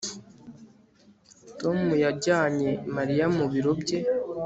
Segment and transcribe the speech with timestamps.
[1.59, 3.99] Tom yajyanye Mariya mu biro bye